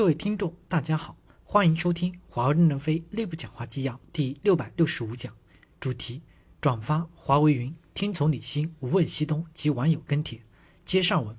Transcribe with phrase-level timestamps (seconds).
[0.00, 5.30] 各位听众，大家好，欢迎收听华为任正非内部讲话纪要第六百六十五讲，
[5.78, 6.22] 主题：
[6.58, 10.40] 转发华为云，听从李欣，无问西东及网友跟帖。
[10.86, 11.36] 接上文，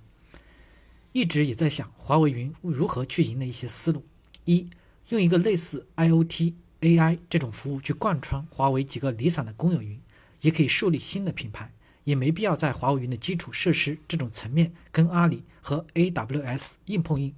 [1.11, 4.05] 一直也在想华为云如何去赢的一些思路：
[4.45, 4.69] 一，
[5.09, 9.99] 用一个类似 IOT、AI 这种服务去贯穿华为几个离散的公有云，
[10.41, 11.73] 也可以树立新的品牌，
[12.03, 17.33] 也没必要在华为云的基础设施这种层面跟阿里和 AWS 硬碰硬。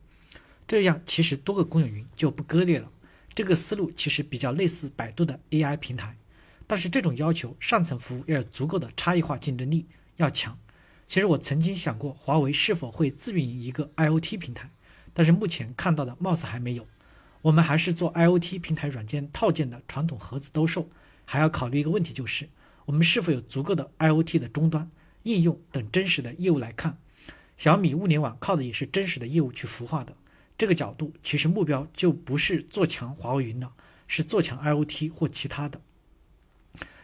[0.68, 2.90] 这样其实多个公有云就不割裂了。
[3.36, 6.16] 这个思路其实比较类似百度的 AI 平台，
[6.68, 10.58] 但是这种要求上层服务要有足够的差异化竞争力，要强。
[11.08, 14.70] 其实我曾经想过华为是否会自运营一个 IOT 平台，
[15.14, 16.88] 但是目前看到的貌似还没有。
[17.42, 20.90] 我们还是做 IOT 平台软件套件的传统盒子兜售，
[21.26, 22.48] 还要考虑一个问题，就是
[22.86, 24.90] 我们是否有足够的 IOT 的终端
[25.24, 26.98] 应用等真实的业务来看。
[27.58, 30.16] 小米物联网靠的也是真实的业务去孵化的。
[30.64, 33.74] 这个角度其实目标就不是做强华为云了，
[34.08, 35.82] 是做强 IOT 或其他的。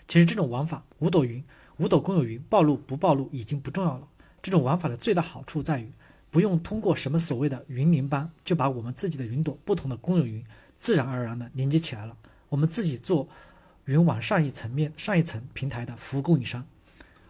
[0.07, 1.43] 其实这种玩法，五朵云、
[1.75, 4.07] 五朵公有云暴露不暴露已经不重要了。
[4.41, 5.91] 这种玩法的最大好处在于，
[6.31, 10.41] 不用通过什么所谓的云联邦，就把我们自己的云朵不同的公有云
[10.77, 12.15] 自然而然的连接起来了。
[12.47, 13.27] 我们自己做
[13.83, 16.65] 云往上一层面、上一层平台的服务供应商。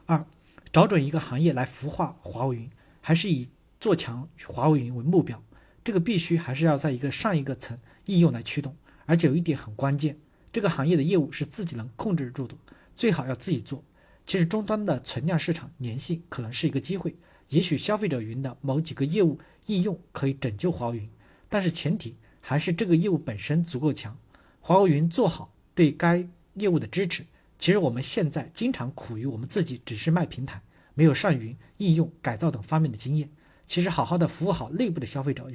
[0.05, 0.23] 二，
[0.71, 2.69] 找准一个行业来孵化华为云，
[3.01, 5.41] 还是以做强华为云为目标。
[5.83, 10.17] 这个必须还是要在一个上一个层应用来驱动，而且有一点很关键，
[10.51, 12.55] 这个行业的业务是自己能控制住的，
[12.95, 13.83] 最好要自己做。
[14.25, 17.15] 其实终端的存量市场粘性可能是一个机会，
[17.49, 21.09] 也许消费者云的某几个业务应用可以拯救华为云，
[21.47, 24.15] 但是前提还是这个业务本身足够强，
[24.59, 27.25] 华为云做好对该业务的支持。
[27.57, 30.61] 其实我们现在经常苦于我们自己只是卖平台，
[30.93, 33.29] 没有上云应用改造等方面的经验。
[33.69, 35.47] 其实好好的服务好内部的消费者，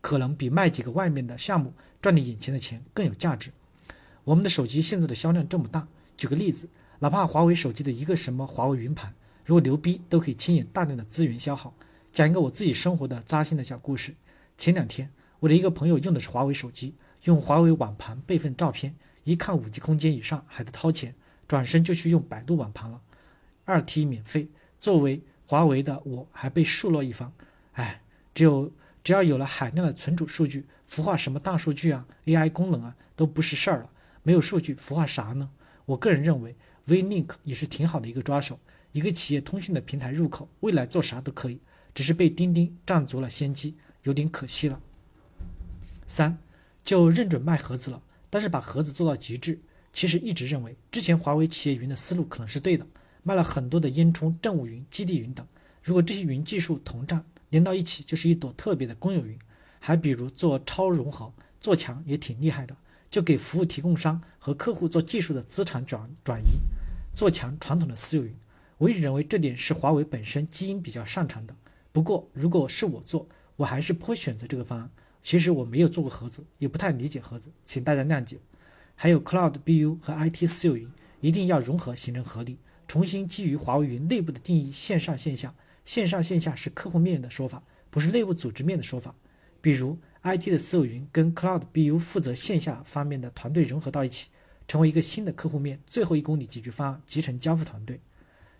[0.00, 3.52] 可能比卖几个外面的项目赚你眼前的钱更有价值。
[4.24, 9.14] 我们的手机现在的销量这么大，举个例子，哪怕华为手机的一个什么华为云盘，
[9.46, 11.72] 如果牛逼，都可以牵引大量的资源消耗。
[12.10, 14.16] 讲一个我自己生活的扎心的小故事。
[14.56, 21.14] 前两天，我的一个朋友用的是华为手机，用华为网盘备份照片，一看五 G 空间以上还得掏钱，
[21.46, 23.00] 转身就去用百度网盘了，
[23.64, 24.48] 二 T 免费。
[24.80, 27.32] 作为华为的我，还被数落一番。
[27.72, 28.02] 哎，
[28.34, 28.72] 只有
[29.02, 33.90] 只要有了海量的存储数据，孵化什么大数据啊、AI 功能啊，都不是事儿了。
[34.22, 35.50] 没有数据，孵化啥呢？
[35.86, 36.54] 我个人认为
[36.86, 38.58] ，VLink 也是挺好的一个抓手，
[38.92, 41.60] 一个企业通讯的平台入口，未来做啥都可以，
[41.94, 44.80] 只是被钉钉占足了先机，有点可惜了。
[46.06, 46.38] 三，
[46.84, 49.60] 就认准卖盒子了，但是把盒子做到极致。
[49.92, 52.86] 其实一直认为，之前华为企业云的思路可能是对的，
[53.22, 55.46] 卖了很多的烟囱、政务云、基地云等。
[55.82, 59.38] 如果这些云技术同站，连到一起就是一朵特别的公有云，
[59.78, 62.76] 还比如做超融合做强也挺厉害的，
[63.10, 66.60] 就给服务提供商和客户做技术的资产转转移，
[67.14, 68.34] 做强传统的私有云。
[68.78, 71.54] 我一直认为这点是华为本身基因比较擅长的。
[71.92, 74.90] 不过如果是我做，我还是不会选择这个方案。
[75.22, 78.38] 其实我没有做过盒子，也不太理解盒子，请大家谅解。
[78.94, 80.88] 还有 Cloud BU 和 IT 私有云
[81.20, 85.54] 一定要融合形成合力，重新基于华为云内部的定义线上线下。
[85.90, 89.12] 线上线下是客户面的说法，不是内部组织面的说法。
[89.60, 94.28] 比如，IT 的私有云跟 Cloud BU 负责线下方面的团队融合到一起，
[94.68, 98.00] 成为一个新的客户面最后一公里解决方案集成交付团队。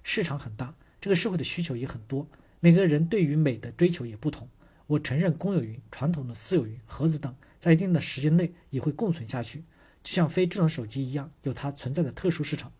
[0.02, 2.26] 市场很大，这个社会的需求也很多，
[2.58, 4.48] 每个人对于美的追求也不同。
[4.88, 9.60] 我承认公有云、传统的私有云、盒子等，在一定的时间内也会共存下去，
[10.02, 12.72] 就像非智能手机一样，有它存在的特殊市场。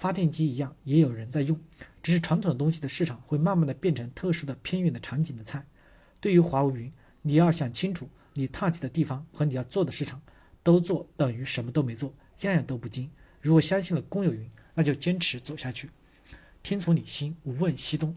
[0.00, 1.60] 发电机一样，也有人在用，
[2.02, 5.66] 只是传统的东西的市场会慢慢的变成特殊的偏远的场景的菜。
[6.22, 6.90] 对于华为云，
[7.20, 10.22] 你要想清楚，你踏起的地方和你要做的市场
[10.62, 13.10] 都做，等于什么都没做，样样都不精。
[13.42, 15.90] 如果相信了公有云，那就坚持走下去，
[16.62, 18.16] 听从你心，无问西东。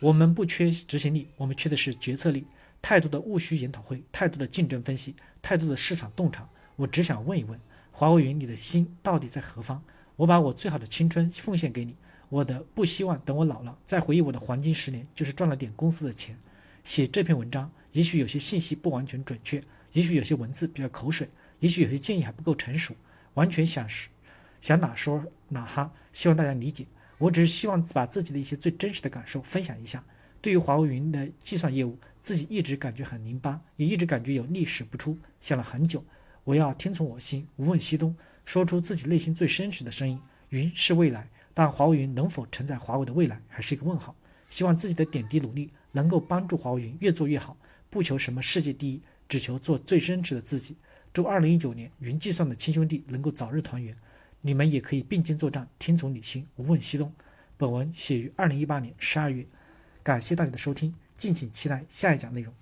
[0.00, 2.44] 我们不缺执行力，我们缺的是决策力。
[2.82, 6.48] 太多的务虚研讨会，太多的竞争分析，太多的市场洞察。
[6.74, 7.56] 我只想问一问，
[7.92, 9.80] 华为云，你的心到底在何方？
[10.20, 11.96] 我把我最好的青春奉献给你，
[12.28, 16.36] 我的不希望等我老了再回忆我的黄金十年，就是赚了点公司的钱。
[16.84, 19.62] 写这篇文章，也许有些信息不完全准确，
[19.92, 21.26] 也许有些文字比较口水，
[21.60, 22.94] 也许有些建议还不够成熟，
[23.32, 24.10] 完全想是
[24.60, 26.84] 想哪说哪哈，希望大家理解。
[27.16, 30.04] 我只是希望把自己的一些最真实的感受分享一下。
[30.42, 36.04] 对于华为云的计算业务，自己一直感觉很拧巴，也一直感觉有历史不出，想了很久。
[36.44, 38.14] 我要听从我心，无问西东。
[38.44, 40.20] 说出自己内心最真实的声音。
[40.50, 44.16] 云是未来，但华为云能否承载华为的未来，还是一个问号。
[44.48, 47.56] 希望自己的点滴努力能够帮助华为云越做越好，
[47.88, 50.76] 不求什么世界第一，只求做最真实的自己。
[51.12, 53.94] 祝二零一九年云计算的亲兄弟能够早日团圆，
[54.40, 57.12] 你们也可以并肩作战，听从李欣，无问西东。
[57.56, 59.46] 本文写于二零一八年十二月，
[60.02, 62.52] 感谢大家的收听，敬请期待下一讲内容。